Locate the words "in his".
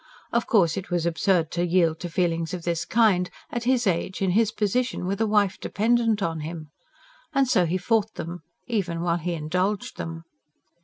4.19-4.51